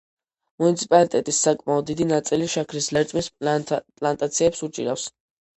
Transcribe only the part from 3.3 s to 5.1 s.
პლანტაციებს უჭირავს.